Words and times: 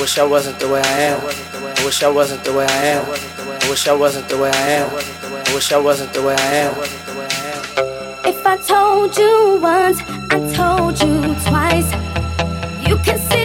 I 0.00 0.02
wish 0.02 0.16
I 0.16 0.24
wasn't 0.24 0.58
the 0.58 0.66
way 0.66 0.80
I 0.80 1.00
am. 1.12 1.20
I 1.20 1.84
wish 1.84 2.02
I 2.02 2.08
wasn't 2.08 2.42
the 2.42 2.54
way 2.54 2.64
I 2.64 2.84
am. 2.86 3.04
I 3.04 3.68
wish 3.68 3.86
I 3.86 3.92
wasn't 3.92 4.30
the 4.30 4.38
way 4.38 4.50
I 4.50 4.70
am. 4.70 4.88
I 5.46 5.54
wish 5.54 5.72
I 5.72 5.76
wasn't 5.76 6.14
the 6.14 6.22
way 6.22 6.34
I 6.38 6.54
am. 6.54 6.74
If 8.24 8.46
I 8.46 8.56
told 8.56 9.14
you 9.18 9.58
once, 9.60 10.00
I 10.30 10.38
told 10.54 10.98
you 11.02 11.34
twice. 11.44 11.92
You 12.88 12.96
can 13.04 13.18
see. 13.18 13.39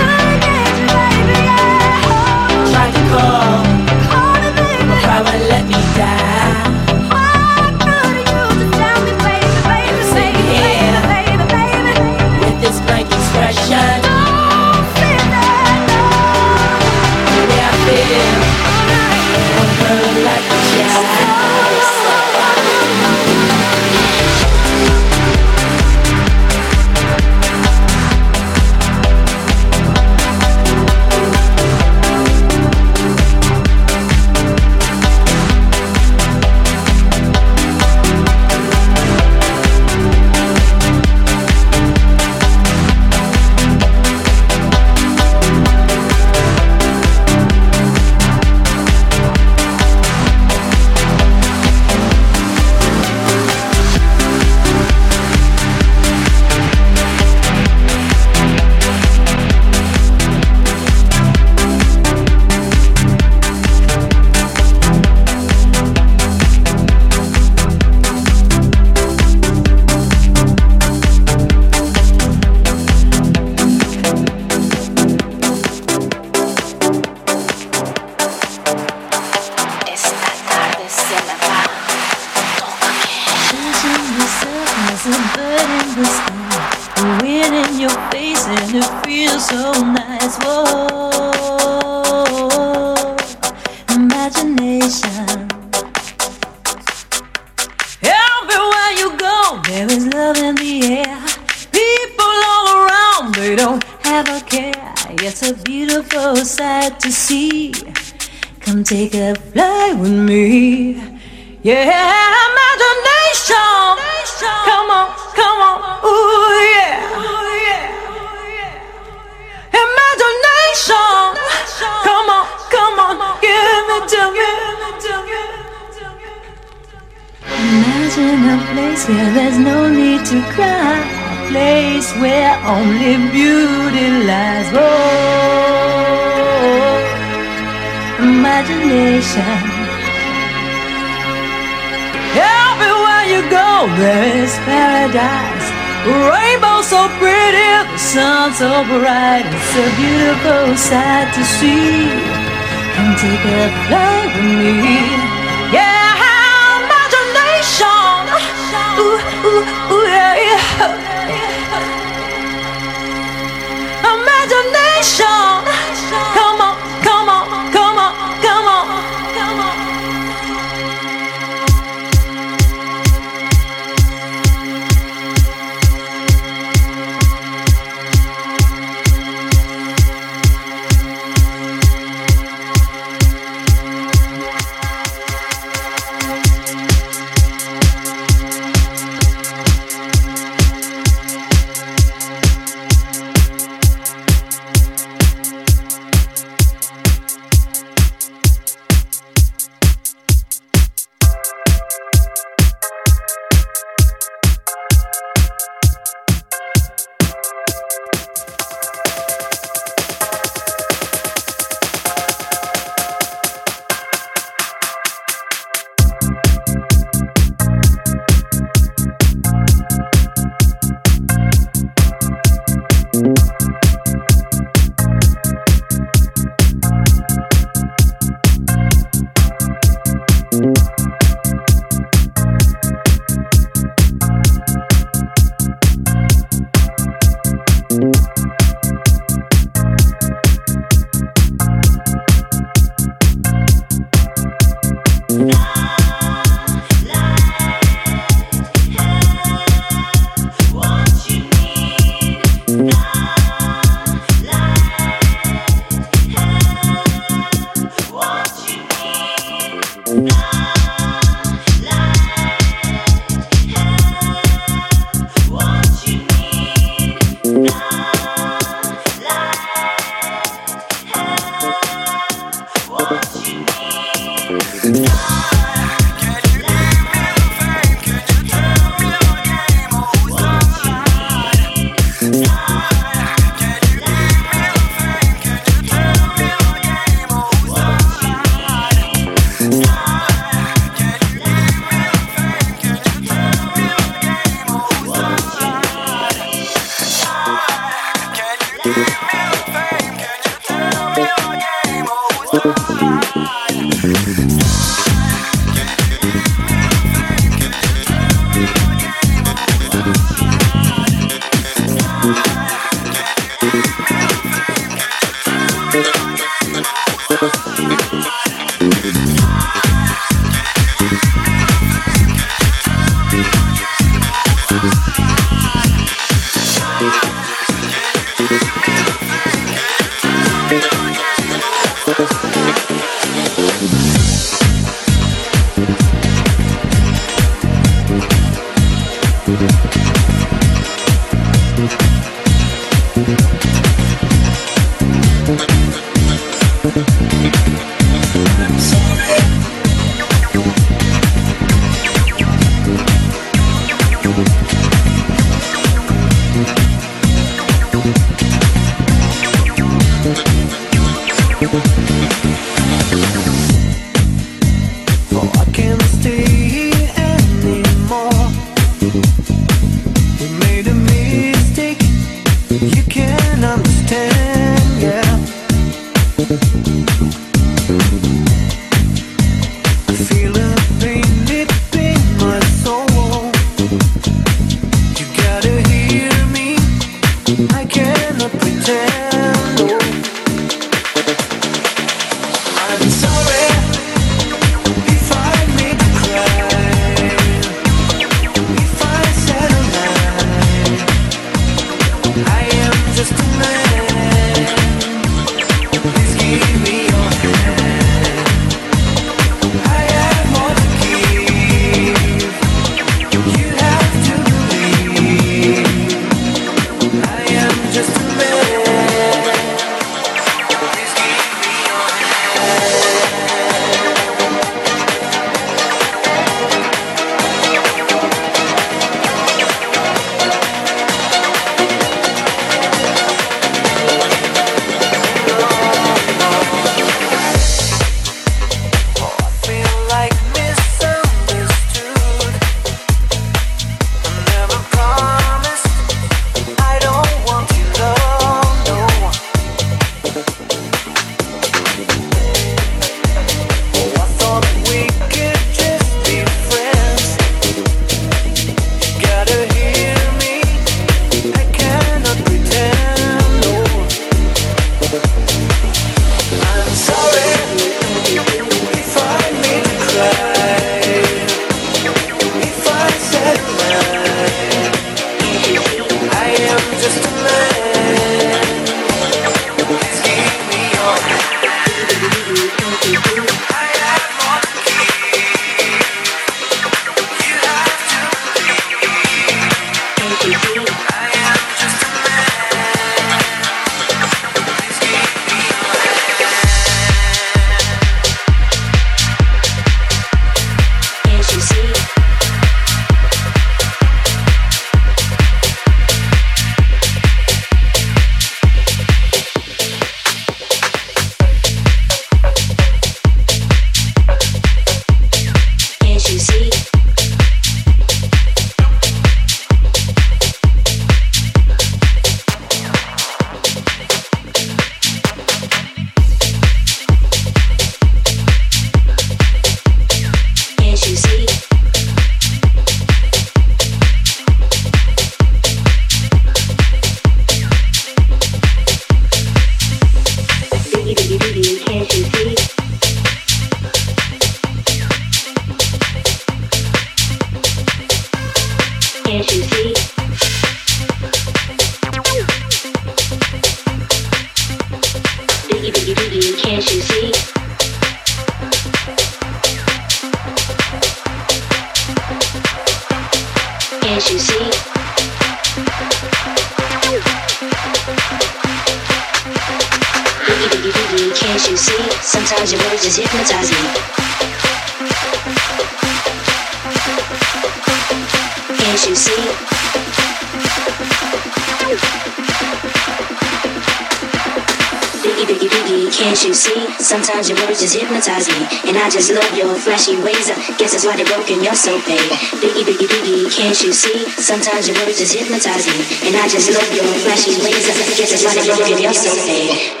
I 597.97 598.05
just 598.05 598.17
guess 598.17 598.31
that's 598.31 598.45
why 598.45 598.53
they're 598.53 598.75
broken, 598.75 599.01
you're 599.01 599.13
so 599.13 599.33
paid. 599.45 600.00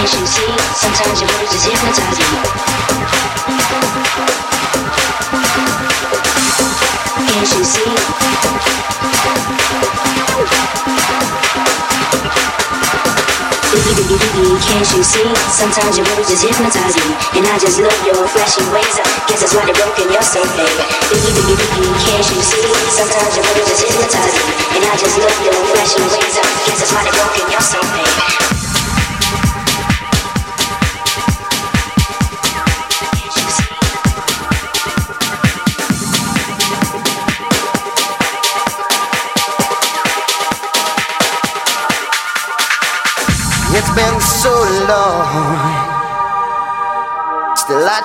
Biggie, 0.00 0.08
biggie, 0.08 0.16
biggie, 0.16 0.24
can't 7.28 7.52
you 7.52 7.60
see? 7.60 7.84
Can't 14.64 14.88
you 14.96 15.04
see? 15.04 15.28
Sometimes 15.52 15.92
your 15.98 16.06
words 16.16 16.30
just 16.32 16.44
hypnotize 16.48 16.96
me 16.96 17.12
And 17.36 17.44
I 17.44 17.60
just 17.60 17.76
love 17.78 17.92
your 18.06 18.16
flashing 18.32 18.64
ways 18.72 18.96
up. 18.96 19.04
Cause 19.28 19.42
it's 19.44 19.52
why 19.52 19.66
they 19.66 19.72
broke 19.76 19.98
in 20.00 20.08
your 20.08 20.22
soul 20.24 20.48
fate. 20.56 20.80
Can't 21.12 22.24
you 22.24 22.40
see? 22.40 22.64
Sometimes 22.88 23.36
your 23.36 23.44
words 23.52 23.68
just 23.68 23.84
hypnotize 23.84 24.32
me. 24.32 24.48
And 24.80 24.82
I 24.88 24.96
just 24.96 25.20
love 25.20 25.44
your 25.44 25.60
flashy 25.76 26.00
ways. 26.08 26.40
I 26.40 26.48
guess 26.64 26.80
that's 26.80 26.88
why 26.96 27.04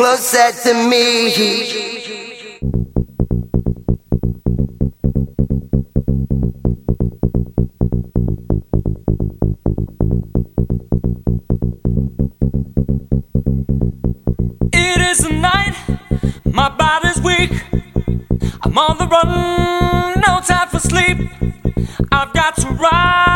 paid. 0.00 0.54
to 0.62 0.74
me. 0.74 1.28
It 14.72 15.00
is 15.00 15.18
the 15.18 15.32
night, 15.32 15.74
my 16.44 16.68
body's 16.70 17.20
weak. 17.20 17.52
I'm 18.62 18.78
on 18.78 18.98
the 18.98 19.06
run, 19.06 20.20
no 20.26 20.40
time 20.40 20.68
for 20.68 20.78
sleep. 20.78 21.18
I've 22.10 22.32
got 22.32 22.56
to 22.56 22.68
ride, 22.68 23.29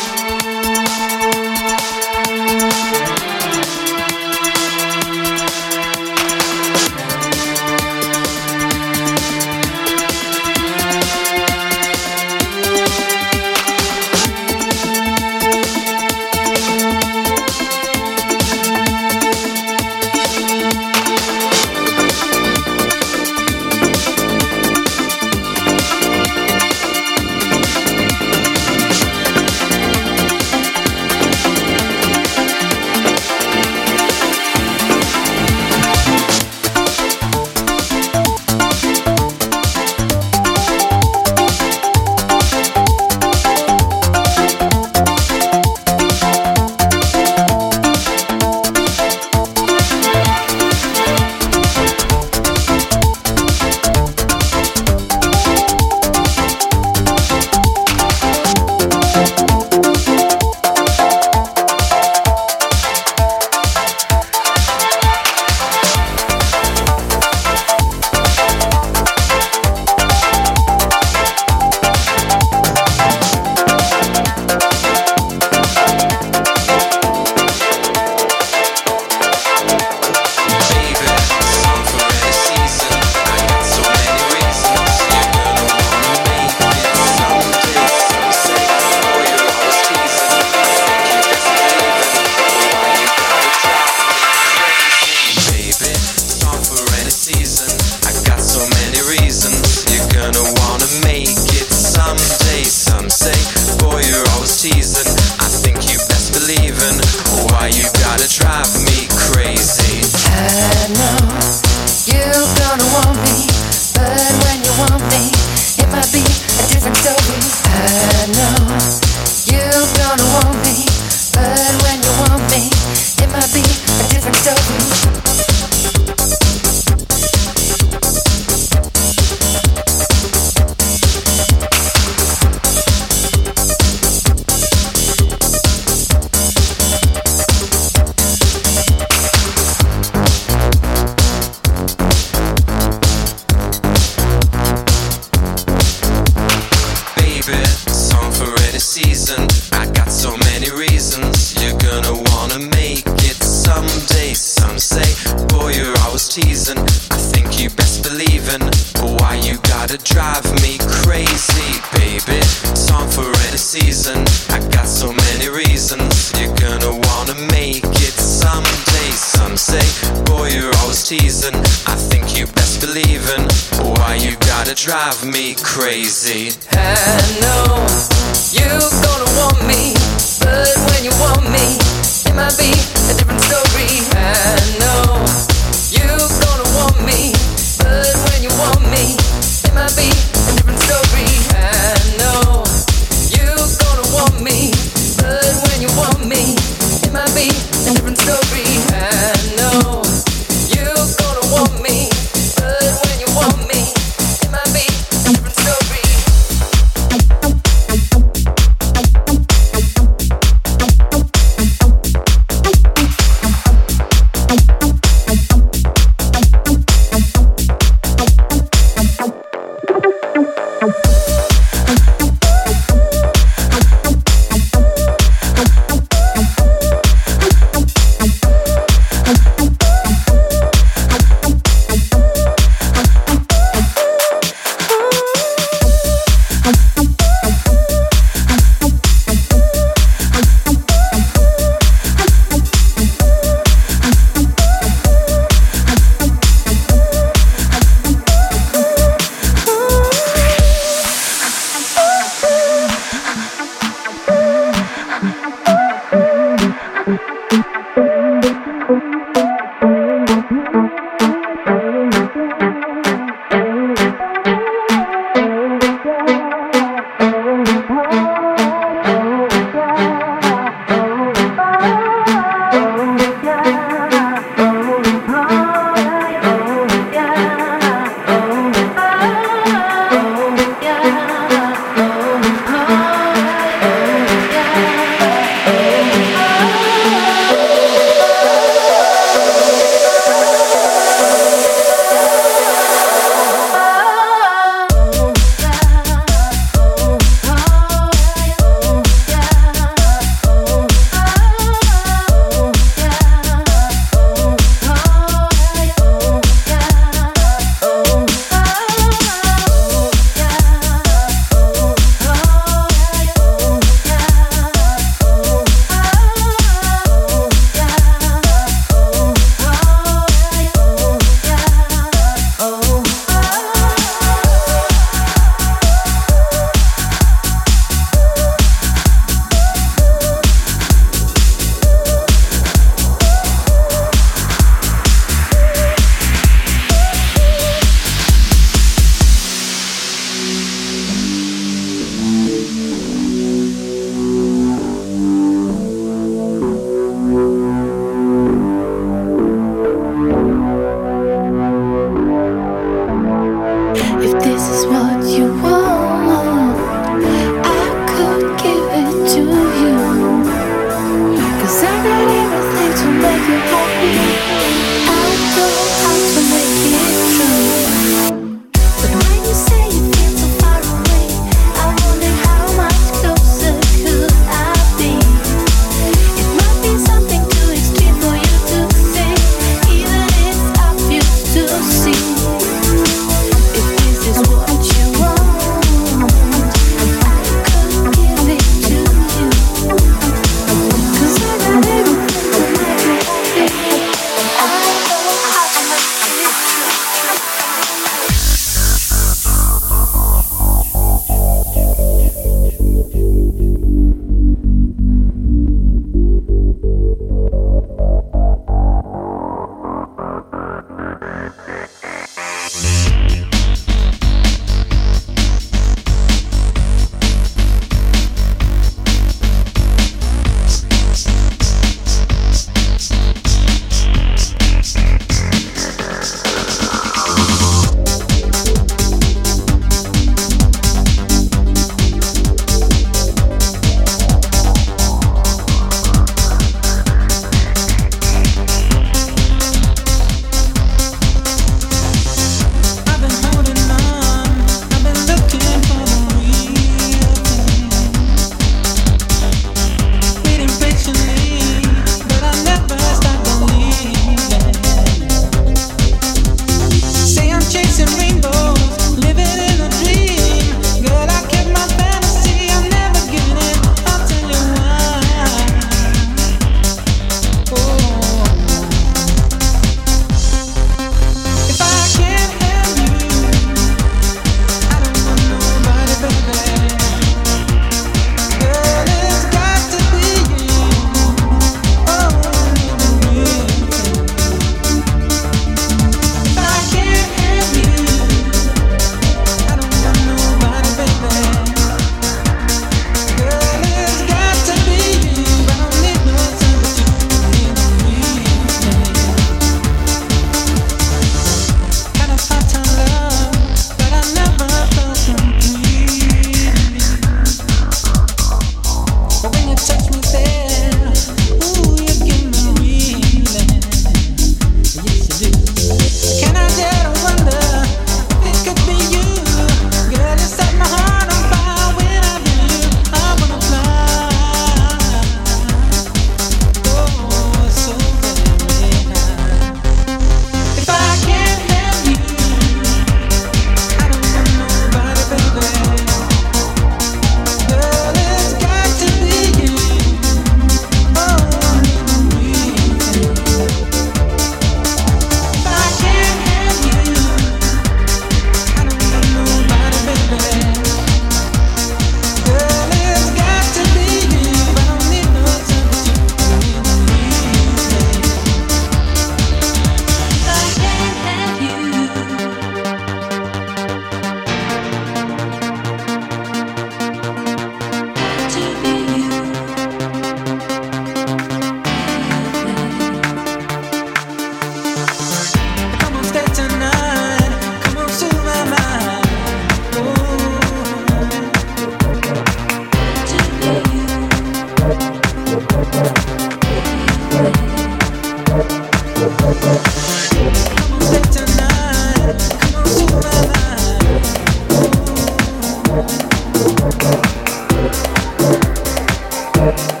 Bye. 599.61 600.00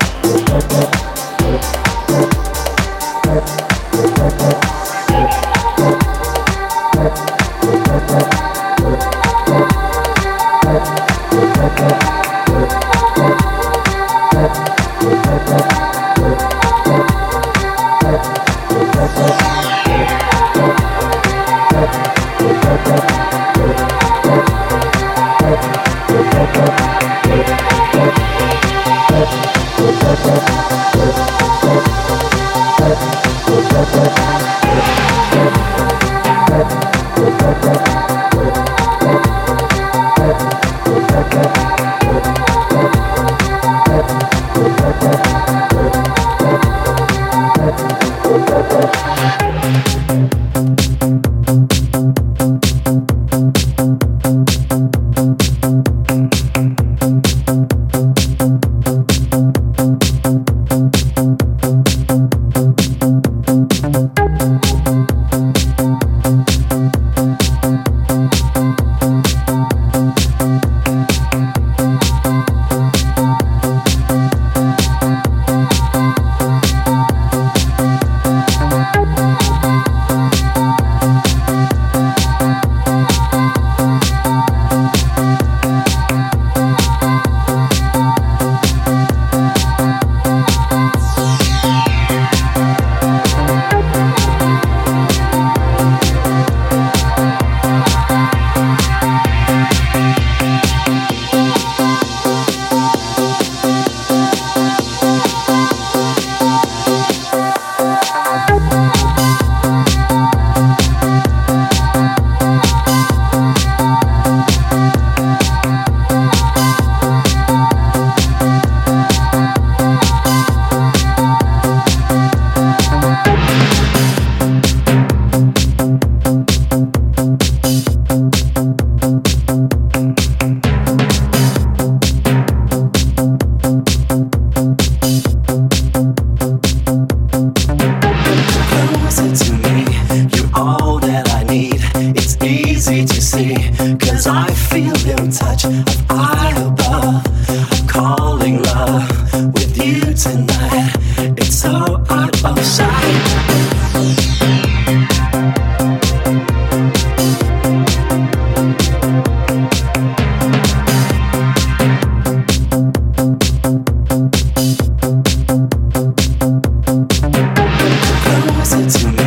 Tonight. 168.63 168.85
It's 168.85 169.20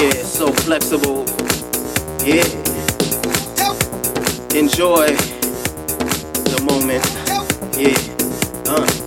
Yeah, 0.00 0.22
so 0.22 0.50
flexible. 0.50 1.26
Yeah. 2.24 2.42
Enjoy 4.58 5.08
the 6.48 6.60
moment. 6.64 7.04
Yeah. 7.76 8.72
Uh. 8.72 8.99